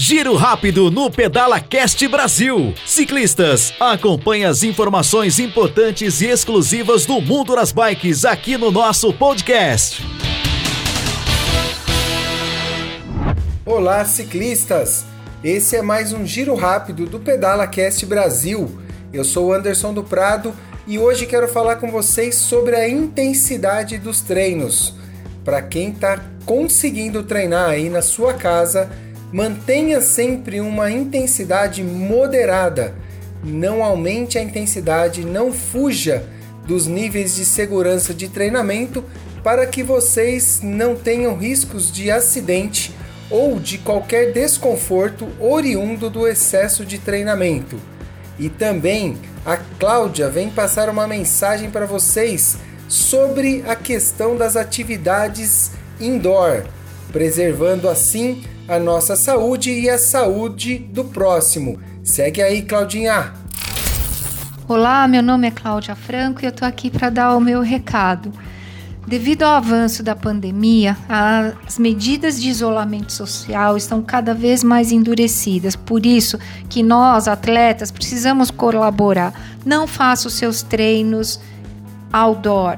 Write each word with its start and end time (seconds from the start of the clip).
Giro 0.00 0.36
rápido 0.36 0.92
no 0.92 1.10
Pedala 1.10 1.58
Cast 1.58 2.06
Brasil. 2.06 2.72
Ciclistas, 2.86 3.74
acompanhe 3.80 4.44
as 4.44 4.62
informações 4.62 5.40
importantes 5.40 6.20
e 6.20 6.26
exclusivas 6.26 7.04
do 7.04 7.20
mundo 7.20 7.56
das 7.56 7.72
bikes 7.72 8.24
aqui 8.24 8.56
no 8.56 8.70
nosso 8.70 9.12
podcast. 9.12 10.06
Olá, 13.66 14.04
ciclistas! 14.04 15.04
Esse 15.42 15.74
é 15.74 15.82
mais 15.82 16.12
um 16.12 16.24
giro 16.24 16.54
rápido 16.54 17.04
do 17.04 17.18
Pedala 17.18 17.66
Cast 17.66 18.06
Brasil. 18.06 18.70
Eu 19.12 19.24
sou 19.24 19.48
o 19.48 19.52
Anderson 19.52 19.92
do 19.92 20.04
Prado 20.04 20.54
e 20.86 20.96
hoje 20.96 21.26
quero 21.26 21.48
falar 21.48 21.74
com 21.74 21.90
vocês 21.90 22.36
sobre 22.36 22.76
a 22.76 22.88
intensidade 22.88 23.98
dos 23.98 24.20
treinos. 24.20 24.94
Para 25.44 25.60
quem 25.60 25.90
está 25.90 26.20
conseguindo 26.46 27.24
treinar 27.24 27.70
aí 27.70 27.90
na 27.90 28.00
sua 28.00 28.32
casa, 28.34 28.88
mantenha 29.32 30.00
sempre 30.00 30.60
uma 30.60 30.90
intensidade 30.90 31.82
moderada. 31.82 32.94
Não 33.42 33.84
aumente 33.84 34.38
a 34.38 34.42
intensidade, 34.42 35.24
não 35.24 35.52
fuja 35.52 36.24
dos 36.66 36.86
níveis 36.86 37.36
de 37.36 37.44
segurança 37.44 38.12
de 38.12 38.28
treinamento 38.28 39.04
para 39.42 39.66
que 39.66 39.82
vocês 39.82 40.60
não 40.62 40.94
tenham 40.94 41.36
riscos 41.36 41.90
de 41.90 42.10
acidente 42.10 42.94
ou 43.30 43.60
de 43.60 43.78
qualquer 43.78 44.32
desconforto 44.32 45.28
oriundo 45.38 46.10
do 46.10 46.26
excesso 46.26 46.84
de 46.84 46.98
treinamento. 46.98 47.78
E 48.38 48.48
também 48.48 49.16
a 49.44 49.56
Cláudia 49.56 50.28
vem 50.28 50.50
passar 50.50 50.88
uma 50.88 51.06
mensagem 51.06 51.70
para 51.70 51.86
vocês 51.86 52.58
sobre 52.88 53.64
a 53.66 53.76
questão 53.76 54.36
das 54.36 54.56
atividades 54.56 55.70
indoor, 56.00 56.64
preservando 57.12 57.88
assim 57.88 58.42
a 58.68 58.78
nossa 58.78 59.16
saúde 59.16 59.70
e 59.70 59.88
a 59.88 59.98
saúde 59.98 60.78
do 60.78 61.04
próximo. 61.04 61.78
Segue 62.02 62.42
aí, 62.42 62.62
Claudinha. 62.62 63.32
Olá, 64.68 65.08
meu 65.08 65.22
nome 65.22 65.48
é 65.48 65.50
Cláudia 65.50 65.96
Franco 65.96 66.42
e 66.42 66.46
eu 66.46 66.52
tô 66.52 66.64
aqui 66.64 66.90
para 66.90 67.08
dar 67.08 67.36
o 67.36 67.40
meu 67.40 67.62
recado. 67.62 68.32
Devido 69.06 69.44
ao 69.44 69.54
avanço 69.54 70.02
da 70.02 70.14
pandemia, 70.14 70.94
as 71.08 71.78
medidas 71.78 72.38
de 72.38 72.50
isolamento 72.50 73.10
social 73.10 73.74
estão 73.74 74.02
cada 74.02 74.34
vez 74.34 74.62
mais 74.62 74.92
endurecidas. 74.92 75.74
Por 75.74 76.04
isso 76.04 76.38
que 76.68 76.82
nós, 76.82 77.26
atletas, 77.26 77.90
precisamos 77.90 78.50
colaborar. 78.50 79.32
Não 79.64 79.86
faça 79.86 80.28
os 80.28 80.34
seus 80.34 80.62
treinos 80.62 81.40
outdoor. 82.12 82.76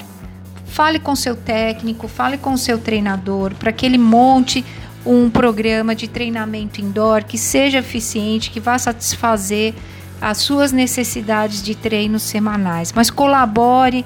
Fale 0.71 0.99
com 0.99 1.17
seu 1.17 1.35
técnico, 1.35 2.07
fale 2.09 2.39
com 2.39 2.57
seu 2.57 2.79
treinador 2.79 3.55
para 3.55 3.73
que 3.73 3.85
ele 3.85 3.99
monte 3.99 4.65
um 5.05 5.29
programa 5.29 5.95
de 5.95 6.09
treinamento 6.09 6.81
indoor 6.81 7.25
que 7.25 7.37
seja 7.37 7.79
eficiente, 7.79 8.51
que 8.51 8.61
vá 8.61 8.79
satisfazer 8.79 9.75
as 10.21 10.39
suas 10.39 10.71
necessidades 10.71 11.63
de 11.63 11.75
treinos 11.75 12.23
semanais. 12.23 12.93
Mas 12.93 13.11
colabore 13.11 14.05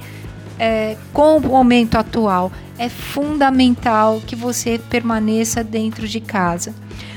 é, 0.59 0.97
com 1.13 1.37
o 1.37 1.41
momento 1.41 1.97
atual, 1.97 2.51
é 2.79 2.89
fundamental 2.89 4.23
que 4.27 4.35
você 4.35 4.81
permaneça 4.91 5.63
dentro 5.63 6.09
de 6.09 6.21
casa. 6.21 6.75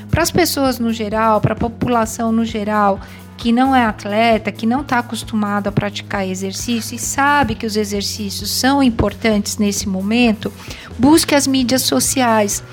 Para 0.10 0.24
as 0.24 0.32
pessoas 0.32 0.80
no 0.80 0.92
geral, 0.92 1.40
para 1.40 1.54
a 1.54 1.58
população 1.58 2.32
no 2.32 2.44
geral, 2.44 3.00
que 3.38 3.52
não 3.52 3.76
é 3.76 3.86
atleta, 3.86 4.52
que 4.52 4.66
não 4.66 4.82
está 4.82 5.00
acostumado 5.00 5.68
a 5.68 5.72
praticar 5.72 6.28
exercício 6.28 6.96
e 6.96 7.00
sabe 7.00 7.54
que 7.54 7.66
os 7.66 7.78
exercícios 7.78 8.50
são 8.50 8.82
importantes 8.82 9.58
nesse 9.58 9.88
momento, 9.88 10.52
busque 10.98 11.36
as 11.36 11.46
mídias 11.46 11.84
sociais. 11.84 12.64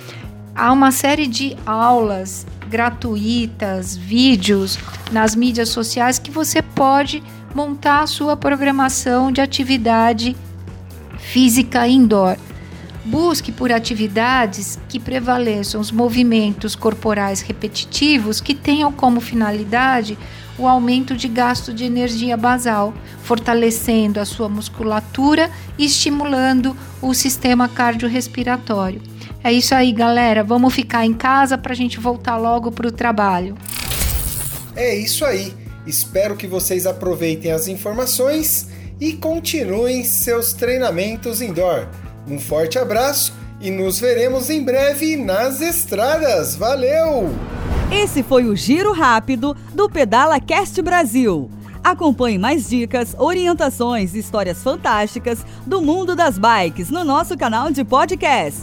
Há 0.54 0.72
uma 0.72 0.90
série 0.90 1.26
de 1.26 1.56
aulas 1.66 2.46
gratuitas, 2.68 3.94
vídeos 3.94 4.78
nas 5.12 5.34
mídias 5.34 5.68
sociais 5.68 6.18
que 6.18 6.30
você 6.30 6.62
pode 6.62 7.22
montar 7.54 8.02
a 8.02 8.06
sua 8.06 8.36
programação 8.36 9.30
de 9.30 9.40
atividade 9.40 10.34
física 11.18 11.86
indoor. 11.86 12.36
Busque 13.04 13.52
por 13.52 13.70
atividades 13.70 14.78
que 14.88 14.98
prevaleçam 14.98 15.80
os 15.80 15.90
movimentos 15.90 16.74
corporais 16.74 17.42
repetitivos 17.42 18.40
que 18.40 18.54
tenham 18.54 18.90
como 18.90 19.20
finalidade 19.20 20.16
o 20.56 20.66
aumento 20.66 21.16
de 21.16 21.28
gasto 21.28 21.74
de 21.74 21.84
energia 21.84 22.36
basal, 22.36 22.94
fortalecendo 23.22 24.20
a 24.20 24.24
sua 24.24 24.48
musculatura 24.48 25.50
e 25.76 25.84
estimulando 25.84 26.76
o 27.02 27.12
sistema 27.12 27.68
cardiorrespiratório. 27.68 29.02
É 29.42 29.52
isso 29.52 29.74
aí, 29.74 29.92
galera. 29.92 30.42
Vamos 30.42 30.72
ficar 30.72 31.04
em 31.04 31.12
casa 31.12 31.58
para 31.58 31.72
a 31.72 31.76
gente 31.76 32.00
voltar 32.00 32.36
logo 32.36 32.70
para 32.72 32.88
o 32.88 32.92
trabalho. 32.92 33.56
É 34.74 34.94
isso 34.94 35.24
aí. 35.24 35.52
Espero 35.86 36.36
que 36.36 36.46
vocês 36.46 36.86
aproveitem 36.86 37.52
as 37.52 37.68
informações 37.68 38.68
e 38.98 39.12
continuem 39.12 40.02
seus 40.04 40.52
treinamentos 40.52 41.42
indoor. 41.42 41.88
Um 42.28 42.38
forte 42.38 42.78
abraço 42.78 43.34
e 43.60 43.70
nos 43.70 43.98
veremos 43.98 44.50
em 44.50 44.62
breve 44.62 45.16
nas 45.16 45.60
estradas. 45.60 46.56
Valeu! 46.56 47.30
Esse 47.92 48.22
foi 48.22 48.44
o 48.44 48.56
Giro 48.56 48.92
Rápido 48.92 49.56
do 49.74 49.88
Pedala 49.88 50.40
Cast 50.40 50.80
Brasil. 50.82 51.50
Acompanhe 51.82 52.38
mais 52.38 52.68
dicas, 52.68 53.14
orientações 53.18 54.14
e 54.14 54.18
histórias 54.18 54.62
fantásticas 54.62 55.44
do 55.66 55.82
mundo 55.82 56.16
das 56.16 56.38
bikes 56.38 56.90
no 56.90 57.04
nosso 57.04 57.36
canal 57.36 57.70
de 57.70 57.84
podcast. 57.84 58.62